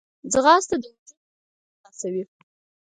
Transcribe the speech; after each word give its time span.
ځغاسته 0.33 0.75
د 0.81 0.83
وجود 0.91 1.17
انرژي 1.17 1.71
خلاصوي 1.79 2.23